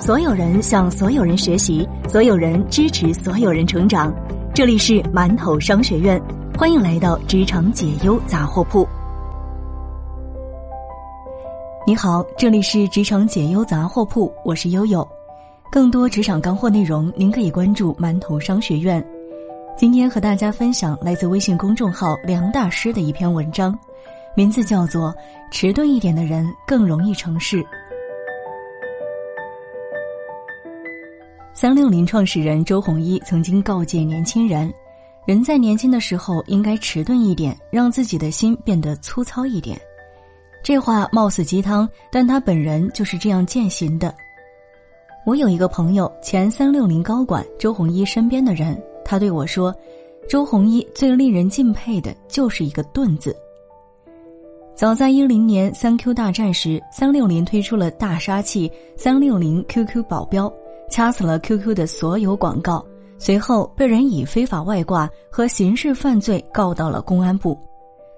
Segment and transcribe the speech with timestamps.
[0.00, 4.14] 所有人向所有人学习，所有人支持所有人成长。
[4.54, 6.22] 这里是馒头商学院，
[6.56, 8.86] 欢迎来到职场解忧杂货铺。
[11.84, 15.06] 你好，这里是职场解忧杂货铺，我是悠悠。
[15.70, 19.04] 更多职场干货内容，您可以关注馒头商学院。
[19.76, 23.76] 今天和大家分享来自微信公众号梁大师的一篇文章，
[24.36, 25.10] 名字叫做
[25.50, 27.60] 《迟钝一点的人更容易成事》。
[31.60, 34.72] 三六零创始人周鸿祎曾经告诫年轻人：
[35.26, 39.76] 人在年轻的时候应该迟钝一点，让自己的心变得粗糙一点。
[40.62, 44.14] 这话貌似鸡汤，但他本人就是这样践行的。
[45.26, 49.74] 我有一个朋友，前三六零高管周鸿祎身边的人，他对我说
[50.30, 53.34] ：“周鸿祎最令人敬佩的就是一个‘钝’字。”
[54.78, 60.48] 早在一零年三 Q 大战时，三六零推出了大杀器三六零 QQ 保镖。
[60.90, 62.84] 掐死了 QQ 的所有广告，
[63.18, 67.58] 随后被人以非法外挂和刑事犯罪告到了公安部，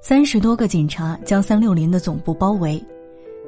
[0.00, 2.82] 三十多个警察将三六零的总部包围。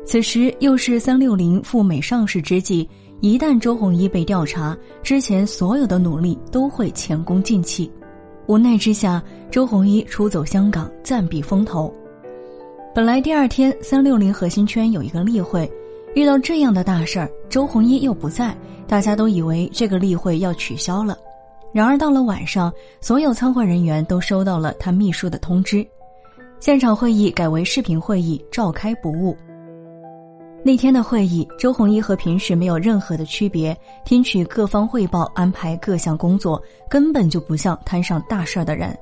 [0.04, 2.88] 此时又是三六零赴美上市之际，
[3.20, 7.90] 一旦周鸿祎被调查，之前所有的努力都会前功尽弃。
[8.46, 11.92] 无奈之下，周鸿祎出走香港，暂避风头。
[12.94, 15.70] 本来第二天三六零核心圈有一个例会。
[16.14, 18.56] 遇到这样的大事儿，周鸿祎又不在，
[18.94, 21.18] 大家都以为这个例会要取消了。
[21.72, 25.84] 然而到了晚上，所有参会人员都收到了他秘书的通知，
[26.60, 29.36] 现场会议改为视频会议，召开不误。
[30.62, 38.96] 那天的会议，周鸿祎和平时没有任何的区别，听取各方汇报，安排各项工作，根本就不像摊上大事儿的人。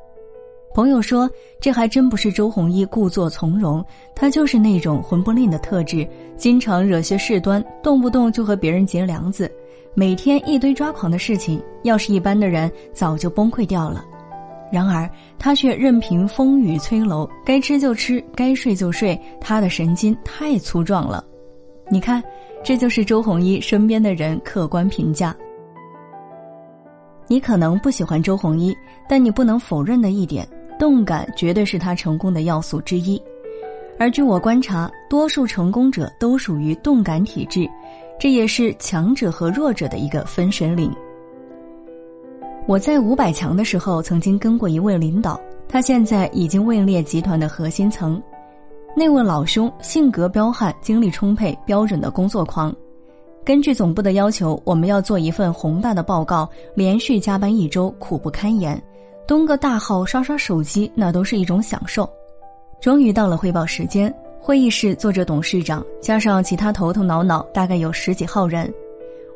[0.74, 3.84] 朋友说：“这还真不是周鸿祎故作从容，
[4.16, 9.52] 他就是那种混不吝的特质，经常惹些事端，动不动就和别人结梁子，
[9.94, 11.62] 每天一堆抓狂的事情。
[11.82, 14.04] 要是一般的人，早就崩溃掉了。
[14.72, 15.08] 然而
[15.38, 21.24] 他却任凭风雨摧楼，该吃就吃，该睡就睡，他的神经太粗壮了。
[21.90, 22.22] 你看，
[22.64, 25.34] 这就是周鸿祎身边的人客观评价。”
[27.28, 28.76] 你可能不喜欢周鸿祎，
[29.08, 30.46] 但你不能否认的一点。
[30.78, 33.22] 动感绝对是他成功的要素之一，
[33.98, 37.68] 而据我观察，多数成功者都属于动感体质，
[38.22, 40.94] 这也是强者和弱者的一个分水岭。
[42.68, 48.22] 我在五百强的时候曾经跟过一位领导，他现在已经位列集团的核心层。
[48.96, 52.72] 那位老兄性格彪悍，精力充沛，标准的工作狂。
[53.44, 58.80] 根据总部的要求，我们要做一份宏大的报告，连续加班一周，苦不堪言。
[59.26, 62.08] 蹲个大号刷刷手机，那都是一种享受。
[62.80, 68.68] 终于到了汇报时间，会议室坐着董事长，加上其他头头脑脑，大概有十几号人。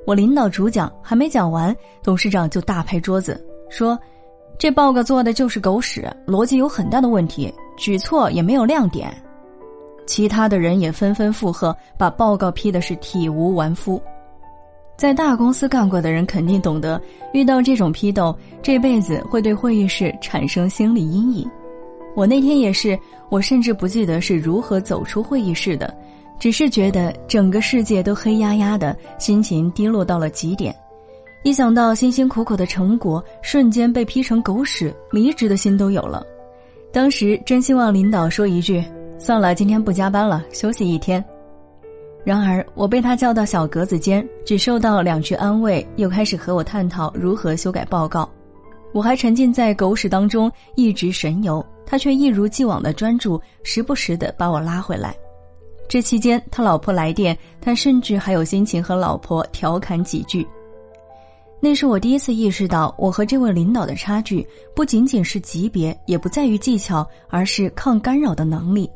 [0.05, 3.41] 我领导主讲，还没讲完，董事长就大拍桌子
[3.71, 3.97] 说
[4.59, 9.17] ：“这报告做的就是狗屎，逻辑有很大的问题，举措也没有亮点。”
[10.09, 14.03] 其他的人也纷纷附和，把报告批的是体无完肤。
[14.97, 17.01] 在大公司干过的人肯定懂得，
[17.33, 21.49] 遇到这种批斗，这辈子会对会议室产生心理阴影。
[22.17, 25.95] 我那天也是，我甚至不记得是如何走出会议室的，
[26.39, 30.75] 只是觉得整个世界都黑压压的，心情低落到了极点。
[31.43, 36.25] 一想到辛辛苦苦的成果瞬间被批成狗屎，离职的心都有了。
[36.91, 38.83] 当时真希望领导说一句
[39.21, 41.23] ：“算了，今天不加班了，休息一天。”
[42.25, 48.27] 然而，我被他叫到小格子间，只受到两句安慰，又开始和我探讨如何修改报告。
[48.93, 55.17] 我还沉浸在狗屎当中，一直神游，他却一如既往的专注，时不时的把我拉回来。
[55.89, 60.47] 这期间，他老婆来电，他甚至还有心情和老婆调侃几句。
[61.61, 68.91] 那是我第一次意识到，我和这位领导的差距不仅仅是级别，也不在于技巧，而是抗干扰的能力。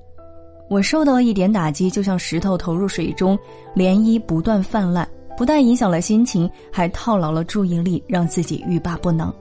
[0.69, 3.39] 我受到一点打击，就像石头投入水中，
[3.75, 9.33] 涟漪不断泛滥，不但影响了心情，还套牢了注意力，让自己欲罢不能。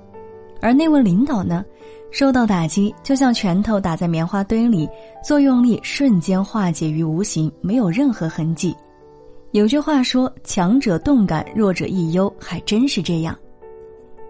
[0.61, 1.63] 而那位领导呢，
[2.11, 4.87] 受到打击就像拳头打在棉花堆里，
[5.23, 8.75] 作用力瞬间化解于无形，没有任何痕迹。
[9.51, 13.35] 有句话说：“强者动感，弱者易忧”，还真是这样。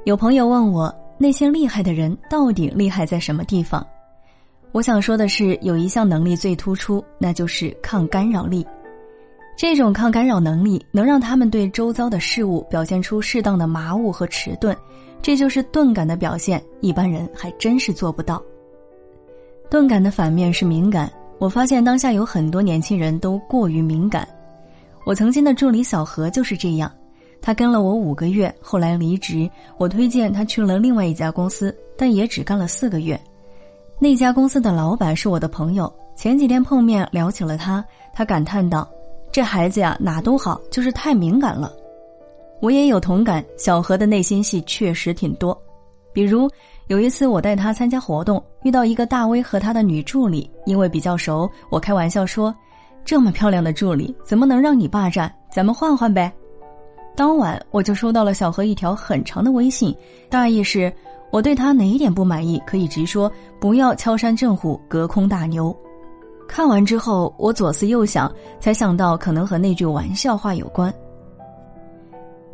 [0.06, 3.86] 有朋友问我，那些厉害的人到底厉害在什么地方？
[4.72, 8.66] 我想说的是，有一项能力最突出，那就是抗干扰力。
[9.60, 14.74] 这种抗干扰能力能让他们对周遭的事物表现出适当的麻木和迟钝，
[15.22, 16.64] 这就是钝感的表现。
[16.80, 18.42] 一般人还真是做不到。
[19.70, 21.12] 钝感的反面是敏感。
[21.40, 24.26] 我发现当下有很多年轻人都过于敏感。
[25.06, 26.90] 我曾经的助理小何就是这样，
[27.42, 33.20] 他跟了我五个月，后来离职，我推荐他去了另外一家公司，但也只干了四个月。
[34.00, 37.84] 那家公司的老板是我的朋友，前几天碰面聊起了他，
[38.14, 38.90] 他感叹道
[39.32, 41.74] ：“这孩子呀，哪都好，就是太敏感了。”
[42.62, 45.58] 我也有同感，小何的内心戏确实挺多。
[46.12, 46.50] 比如
[46.88, 52.54] 有一次我带他参加活动，遇到一个大 V 和他的女助理，因为比较熟，我开玩笑说
[53.06, 55.34] ：“这么漂亮的助理，怎么能让你霸占？
[55.50, 56.32] 咱们换换呗。”
[57.16, 59.96] 当晚我就收到了小何一条很长的微信，
[60.30, 60.92] 大意是
[61.32, 65.76] 我对他哪一点不满意可以直说，不要敲山震虎、隔空大牛。
[66.50, 68.30] 看完之后，我左思右想，
[68.60, 70.92] 才想到可能和那句玩笑话有关。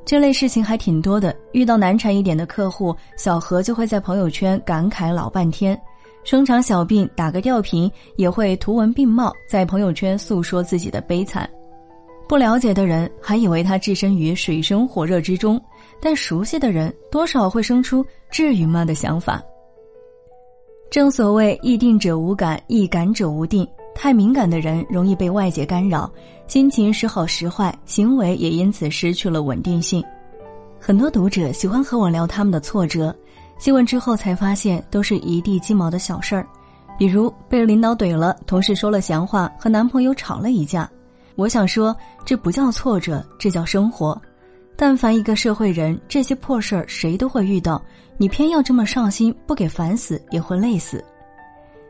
[0.03, 5.74] 这类事情还挺多的，遇到难缠一点的客户，小何就会在朋友圈感慨老半天；
[6.25, 11.50] 生场小病打个吊瓶，也会图文并茂在朋友圈诉说自己的悲惨。
[12.27, 15.59] 不了解的人还以为他置身于水深火热之中，
[16.01, 19.41] 但熟悉的人多少会生出“至于吗”的想法。
[20.91, 26.12] 正所谓“易定者无感，易感者无定”，太敏感的人容易被外界干扰，
[26.47, 30.03] 心情时好时坏，行为也因此失去了稳定性。
[30.80, 33.15] 很多读者喜欢和我聊他们的挫折，
[33.57, 36.45] 细问之后才发现都是一地鸡毛的小事儿，
[37.00, 40.88] 比如被领导怼了，同事说了闲话，和男朋友吵了一架。
[41.36, 44.21] 我想说，这不叫挫折，这叫生活。
[44.77, 47.81] 但凡一个社会人，这些破事儿谁都会遇到。
[48.18, 51.03] 你偏要这么上心，不给烦死也会累死。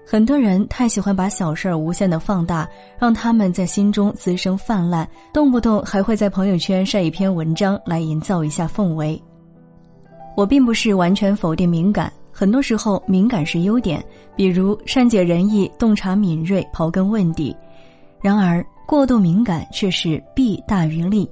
[0.06, 2.70] 很多人太喜欢把小事儿无限的放大，
[3.00, 9.22] 让他们在心中滋生泛滥，动不动还会在朋友圈晒一篇文章来营造一下氛围。
[10.38, 14.04] 我并不是完全否定敏感，很多时候敏感是优点，
[14.36, 17.56] 比如善解人意、洞察敏锐、刨根问底。
[18.22, 18.66] 然而。
[18.88, 21.28] 过度敏感却是弊大于利。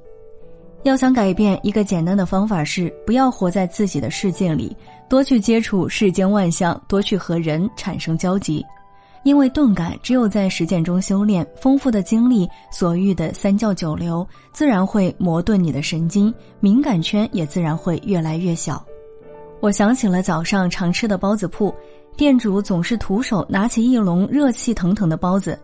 [0.81, 4.75] 要想改变，一个简单的方法是不要活在自己的世界里，
[5.09, 8.65] 多去接触世间万象，多去和人产生交集。
[9.23, 18.85] 因为钝感只有在实践中修炼，丰富的经历所遇的三教九流，自然会磨钝你的神经，敏感圈也自然会越来越小。
[19.61, 21.73] 我想起了早上常吃的包子铺，
[22.17, 25.57] 店主总是徒手拿起一笼热气腾腾的包子。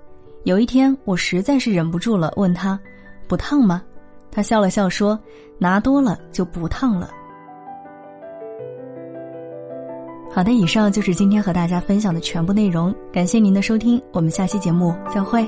[0.45, 2.79] 有一天，我实在是忍不住了，问他
[3.27, 3.83] ：“不烫吗？”
[4.31, 5.19] 他笑了笑说
[5.59, 7.11] ：“拿多了就不烫了。”
[10.31, 15.45] 好的，以上就是今天和大家分享的全部内容，感谢您的收听，我们下期节目再会。